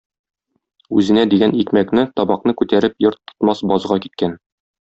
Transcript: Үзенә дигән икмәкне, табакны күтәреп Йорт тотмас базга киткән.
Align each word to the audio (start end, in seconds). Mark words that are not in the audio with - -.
Үзенә 1.01 1.25
дигән 1.33 1.53
икмәкне, 1.65 2.05
табакны 2.21 2.57
күтәреп 2.63 3.07
Йорт 3.07 3.23
тотмас 3.29 3.63
базга 3.75 4.03
киткән. 4.09 4.39